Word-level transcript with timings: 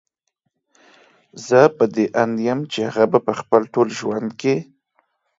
زه 1.47 1.59
په 1.77 1.85
دې 1.93 2.05
اند 2.21 2.35
يم 2.47 2.59
چې 2.71 2.79
هغه 2.85 3.05
به 3.11 3.19
په 3.27 3.33
خپل 3.39 3.61
ټول 3.73 3.87
ژوند 3.99 4.29
کې 4.41 4.55